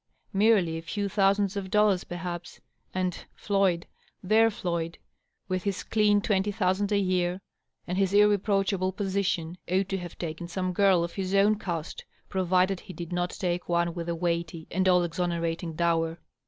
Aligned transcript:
Merely 0.33 0.79
a 0.79 0.81
few 0.81 1.07
thousands 1.07 1.55
of 1.55 1.69
dollars, 1.69 2.05
perhaps. 2.05 2.59
And 2.91 3.23
Floyd— 3.35 3.85
ihdr 4.25 4.51
Floyd— 4.51 4.97
with 5.47 5.61
his 5.61 5.83
clean 5.83 6.21
twenty 6.21 6.51
thousand 6.51 6.91
a 6.91 6.97
year 6.97 7.39
and 7.85 7.99
his 7.99 8.11
irreproachable" 8.11 8.91
position," 8.93 9.59
ought 9.71 9.87
to 9.89 9.99
have 9.99 10.17
taken 10.17 10.47
some 10.47 10.73
girl 10.73 11.03
of 11.03 11.13
his 11.13 11.35
own 11.35 11.59
caste, 11.59 12.03
provided 12.29 12.79
he 12.79 12.93
did 12.93 13.13
not 13.13 13.29
take 13.29 13.69
one 13.69 13.93
with 13.93 14.09
a 14.09 14.15
weighty 14.15 14.67
and 14.71 14.89
all 14.89 15.03
exonerating 15.03 15.75
dower. 15.75 16.17